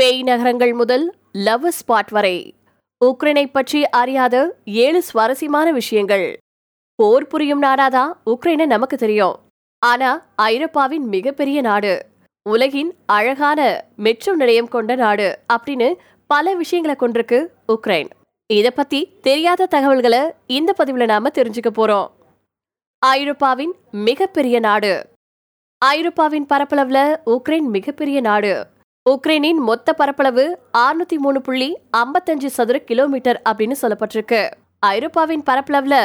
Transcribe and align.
பேய் 0.00 0.22
நகரங்கள் 0.22 0.72
முதல் 0.72 1.14
லவ் 1.32 1.68
ஸ்பாட் 1.68 2.10
வரை. 2.10 2.54
உக்ரைனை 3.04 3.46
பற்றி 3.52 3.88
அறியாத 3.88 4.56
ஏழு 4.64 5.02
சுவாரஸ்யமான 5.02 5.70
விஷயங்கள். 5.70 6.38
போர் 6.94 7.26
புரியும் 7.26 7.62
நாடாதா 7.62 8.12
உக்ரைனை 8.26 8.66
நமக்கு 8.66 8.96
தெரியும். 8.96 9.38
ஆனா 9.78 10.26
ஐரோப்பாவின் 10.36 11.04
மிகப்பெரிய 11.08 11.60
நாடு. 11.60 12.06
உலகின் 12.42 12.94
அழகான 13.06 13.84
மெட்ரோ 13.96 14.34
நிலையம் 14.34 14.68
கொண்ட 14.68 14.94
நாடு 14.94 15.38
அப்படின்னு 15.52 15.94
பல 16.26 16.54
விஷயங்களை 16.54 16.96
கொண்டிருக்கு 17.00 17.46
உக்ரைன். 17.68 18.10
இத 18.46 18.70
பத்தி 18.70 19.18
தெரியாத 19.20 19.66
தகவல்களை 19.66 20.20
இந்த 20.46 20.74
பதிவுல 20.78 21.04
நாம 21.04 21.28
தெரிஞ்சுக்க 21.28 21.70
போறோம். 21.76 22.10
ஐரோப்பாவின் 22.98 23.74
மிகப்பெரிய 23.90 24.58
நாடு. 24.58 25.08
ஐரோப்பாவின் 25.78 26.46
பரப்பளவுல 26.46 27.16
உக்ரைன் 27.26 27.68
மிகப்பெரிய 27.68 28.20
நாடு. 28.20 28.69
உக்ரைனின் 29.08 29.60
மொத்த 29.68 29.92
பரப்பளவு 29.92 30.42
அறுநூத்தி 30.78 31.16
மூணு 31.16 31.38
புள்ளி 31.40 31.68
ஐம்பத்தஞ்சு 31.96 32.48
சதுர 32.56 32.78
கிலோமீட்டர் 32.88 33.38
அப்படின்னு 33.50 33.76
சொல்லப்பட்டிருக்கு. 33.82 34.40
ஐரோப்பாவின் 34.86 35.44
பரப்பளவுல 35.46 35.96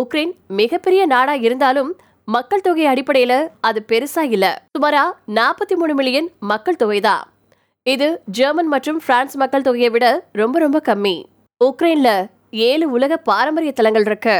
உக்ரைன் 0.00 0.32
மிகப்பெரிய 0.58 1.06
நாடா 1.06 1.34
இருந்தாலும் 1.46 1.90
மக்கள் 2.24 2.60
தொகை 2.60 2.84
அடிப்படையில 2.86 3.32
அது 3.60 3.80
பெருசா 3.88 4.22
இல்ல. 4.34 4.62
சுமாரா 4.74 5.04
நாற்பத்தி 5.38 5.76
மூணு 5.76 5.94
மில்லியன் 5.94 6.28
மக்கள் 6.52 6.80
தொகை 6.82 7.00
தான் 7.00 7.24
இது 7.86 8.08
ஜெர்மன் 8.38 8.70
மற்றும் 8.74 9.02
பிரான்ஸ் 9.06 9.36
மக்கள் 9.36 9.66
தொகையை 9.68 9.90
விட 9.90 10.06
ரொம்ப 10.32 10.58
ரொம்ப 10.58 10.80
கம்மி. 10.88 11.16
உக்ரைன்ல 11.64 12.10
ஏழு 12.50 12.86
உலக 12.90 13.16
பாரம்பரிய 13.16 13.72
தலங்கள் 13.72 14.08
இருக்கு. 14.10 14.38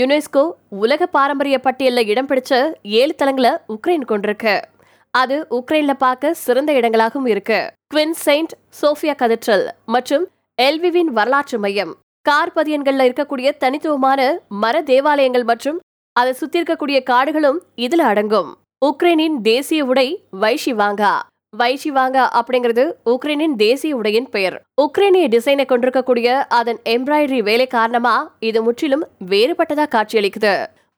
யுனெஸ்கோ 0.00 0.50
உலக 0.68 1.06
பாரம்பரிய 1.06 1.58
பட்டியலில் 1.58 2.10
இடம் 2.12 2.28
பிடிச்ச 2.28 2.52
ஏழு 2.82 3.14
தலங்களை 3.22 3.54
உக்ரைன் 3.76 4.10
கொண்டிருக்கு. 4.10 4.56
அது 5.20 5.36
உக்ரைன்ல 5.58 5.92
பார்க்க 6.04 6.34
சிறந்த 6.44 6.70
இடங்களாகவும் 6.78 7.28
இருக்கு. 7.32 7.60
குவின் 7.92 8.14
செயின்ட் 8.24 8.54
சோஃபியா 8.80 9.14
கதட்ரல் 9.22 9.64
மற்றும் 9.94 10.24
எல்விவின் 10.58 11.10
வரலாற்று 11.18 11.58
மையம். 11.64 11.92
கார்பதியன்கள்ல 12.26 13.06
இருக்கக்கூடிய 13.08 13.48
தனித்துவமான 13.62 14.20
மர 14.62 14.76
தேவாலயங்கள் 14.90 15.46
மற்றும் 15.50 15.78
அதை 16.16 16.32
சுத்தி 16.40 16.58
இருக்கக்கூடிய 16.60 16.98
காடுகளும் 17.10 17.58
இதுல 17.86 18.04
அடங்கும். 18.12 18.50
உக்ரைனின் 18.86 19.38
தேசிய 19.50 19.84
உடை 19.92 20.08
வைஷி 20.42 20.72
வாங்கா 20.82 21.12
வைஷி 21.60 21.90
வாங்கா 21.98 22.24
அப்படிங்கிறது 22.38 22.82
உக்ரைனின் 23.12 23.54
தேசிய 23.62 23.98
உடையின் 23.98 24.28
பெயர். 24.34 24.56
உக்ரைனிய 24.82 25.26
டிசைனை 25.34 25.64
கொண்டிருக்கக்கூடிய 25.70 26.28
அதன் 26.58 26.80
எம்ப்ராய்டரி 26.94 27.40
வேலை 27.48 27.66
காரணமா 27.76 28.16
இது 28.48 28.60
முற்றிலும் 28.66 29.04
வேறுபட்டதா 29.32 29.86
காட்சியளிக்குது. 29.94 30.54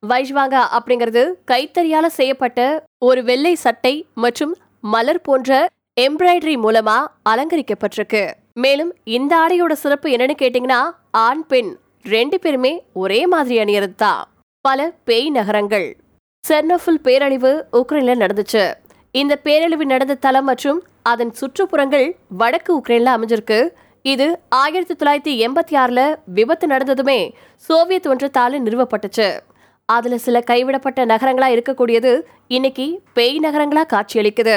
வைஷ்வாங்கா 0.09 0.62
அப்படிங்கிறது 0.77 1.23
கைத்தறியால 1.51 2.06
செய்யப்பட்ட 2.06 2.61
ஒரு 2.98 3.25
வெள்ளை 3.25 3.55
சட்டை 3.55 4.06
மற்றும் 4.15 4.56
மலர் 4.81 5.20
போன்ற 5.20 5.69
எம்ப்ராய்டரி 6.01 6.55
மூலமா 6.65 6.97
அலங்கரிக்கப்பட்டிருக்கு. 7.29 8.33
மேலும் 8.55 8.95
இந்த 9.05 9.33
ஆடையோட 9.37 9.73
சிறப்பு 9.73 10.09
என்னன்னு 10.11 10.37
கேட்டீங்கன்னா 10.43 10.81
ஆண் 11.11 11.47
பெண் 11.47 11.77
ரெண்டு 12.03 12.39
பேருமே 12.39 12.84
ஒரே 12.93 13.27
மாதிரி 13.27 13.56
அணியறது 13.65 13.95
தான் 13.95 14.25
பல 14.61 14.93
பேய் 15.05 15.31
நகரங்கள். 15.31 15.97
செர்னஃபுல் 16.48 17.03
பேரழிவு 17.03 17.67
உக்ரைன்ல 17.73 18.15
நடந்துச்சு. 18.23 18.75
இந்த 19.11 19.37
பேரழிவு 19.37 19.87
நடந்த 19.87 20.15
தளம் 20.15 20.45
மற்றும் 20.45 20.83
அதன் 21.03 21.34
சுற்றுப்புறங்கள் 21.41 22.17
வடக்கு 22.28 22.73
உக்ரைன்ல 22.78 23.12
அமைஞ்சிருக்கு. 23.17 23.69
இது 24.03 24.41
ஆயிரத்தி 24.48 24.95
தொள்ளாயிரத்தி 24.95 25.33
எண்பத்தி 25.47 25.75
ஆறுல 25.83 26.17
விபத்து 26.25 26.67
நடந்ததுமே 26.67 27.33
சோவியத் 27.56 28.06
ஒன்றத்தால 28.06 28.61
நிறுவப்பட்டுச்சு. 28.67 29.28
அதில் 29.94 30.22
சில 30.24 30.41
கைவிடப்பட்ட 30.50 31.00
நகரங்களாக 31.12 31.55
இருக்கக்கூடியது 31.56 32.12
இன்னைக்கு 32.56 32.86
பேய் 33.16 33.38
நகரங்களாக 33.46 33.88
காட்சியளிக்குது. 33.94 34.56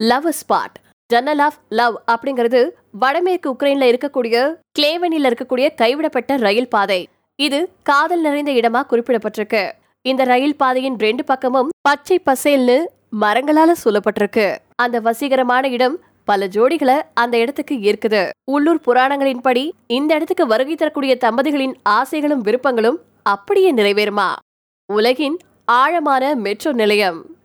லவ் 0.00 0.28
ஸ்பாட் 0.40 0.76
ஜன்னல் 1.10 1.42
ஆஃப் 1.46 1.58
லவ் 1.78 1.96
அப்படிங்கிறது 2.12 2.60
வடமேற்கு 3.02 3.48
உக்ரைன்ல 3.54 3.84
இருக்கக்கூடிய 3.90 4.36
கிளேவனில் 4.78 5.26
இருக்கக்கூடிய 5.28 5.66
கைவிடப்பட்ட 5.82 6.36
ரயில் 6.46 6.72
பாதை. 6.74 7.00
இது 7.46 7.58
காதல் 7.90 8.24
நிறைந்த 8.26 8.50
இடமா 8.60 8.80
குறிப்பிடப்பட்டிருக்கு. 8.90 9.62
இந்த 10.10 10.22
ரயில் 10.32 10.58
பாதையின் 10.62 10.98
ரெண்டு 11.06 11.24
பக்கமும் 11.30 11.70
பச்சை 11.88 12.18
பசேல்னு 12.28 12.78
மரங்களால 13.22 13.70
சூழப்பட்டிருக்கு. 13.82 14.46
அந்த 14.84 14.96
வசீகரமான 15.06 15.64
இடம் 15.76 15.96
பல 16.30 16.46
ஜோடிகளை 16.56 16.96
அந்த 17.22 17.34
இடத்துக்கு 17.42 17.74
ஈர்க்குது. 17.88 18.22
உள்ளூர் 18.54 18.84
புராணங்களின்படி 18.86 19.64
இந்த 19.98 20.10
இடத்துக்கு 20.16 20.46
வருகை 20.52 20.74
தரக்கூடிய 20.74 21.14
தம்பதிகளின் 21.24 21.74
ஆசைகளும் 21.98 22.44
விருப்பங்களும் 22.48 22.98
அப்படியே 23.34 23.70
நிறைவேறுமா? 23.78 24.28
உலகின் 24.92 25.36
ஆழமான 25.64 26.34
மெட்ரோ 26.34 26.72
நிலையம். 26.72 27.36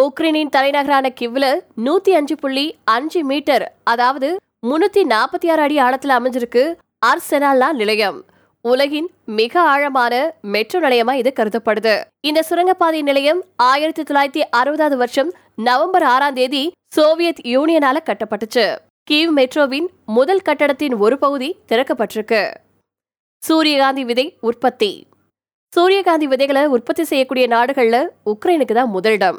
உக்ரைனின் 0.00 0.48
தலைநகரான 0.48 1.12
கிவ்ல 1.20 1.60
நூத்தி 1.76 2.10
அஞ்சு 2.10 2.34
புள்ளி 2.34 2.76
அஞ்சு 2.84 3.24
மீட்டர் 3.24 3.74
அதாவது 3.84 4.36
முன்னூத்தி 4.66 5.02
நாற்பத்தி 5.02 5.50
ஆறு 5.50 5.62
அடி 5.62 5.78
ஆழத்தில் 5.78 6.10
அமைஞ்சிருக்கு 6.10 6.76
ஆர்செனாலா 7.06 7.72
நிலையம். 7.72 8.24
உலகின் 8.60 9.10
மிக 9.24 9.60
ஆழமான 9.60 10.34
மெட்ரோ 10.40 10.88
நிலையமா 10.88 11.12
இது 11.12 11.32
கருதப்படுது. 11.36 12.00
இந்த 12.20 12.42
சுரங்கப்பாதை 12.42 13.02
நிலையம் 13.02 13.44
ஆயிரத்தி 13.56 14.02
தொள்ளாயிரத்தி 14.02 14.42
அறுபதாவது 14.56 14.96
வருஷம் 14.96 15.32
நவம்பர் 15.56 16.02
ஆறாம் 16.02 16.34
தேதி 16.34 16.72
சோவியத் 16.94 17.46
யூனியனால 17.46 17.96
கட்டப்பட்டுச்சு. 18.04 18.76
கீவ் 19.10 19.32
மெட்ரோவின் 19.36 19.86
முதல் 20.06 20.40
கட்டடத்தின் 20.40 20.94
ஒரு 20.94 21.18
பகுதி 21.18 21.56
திறக்கப்பட்டிருக்கு. 21.68 22.54
சூரியகாந்தி 23.42 24.04
விதை 24.04 24.36
உற்பத்தி. 24.40 25.06
சூரியகாந்தி 25.72 26.26
விதைகளை 26.32 26.62
உற்பத்தி 26.74 27.04
செய்யக்கூடிய 27.10 27.46
நாடுகளில் 27.54 28.06
உக்ரைனுக்கு 28.32 28.74
தான் 28.78 28.92
முதலிடம் 28.94 29.38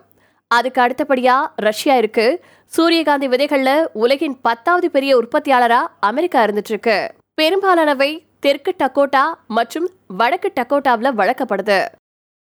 அதுக்கு 0.52 0.80
அடுத்தபடியாக 0.82 1.52
ரஷ்யா 1.68 1.96
இருக்கு. 2.02 2.26
சூரியகாந்தி 2.72 3.28
விதைகளில் 3.28 3.88
உலகின் 4.04 4.36
பத்தாவது 4.42 4.88
பெரிய 4.96 5.12
உற்பத்தியாளராக 5.22 5.92
அமெரிக்கா 6.10 6.40
இருந்துட்டுருக்கு. 6.46 6.98
பெரும்பாலானவை 7.42 8.12
தெற்கு 8.40 8.72
டக்கோட்டா 8.82 9.24
மற்றும் 9.58 9.88
வடக்கு 10.20 10.52
டக்கோட்டாவில் 10.60 11.18
வழக்கப்படுது 11.20 11.80